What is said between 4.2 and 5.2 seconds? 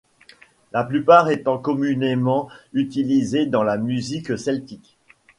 celtique.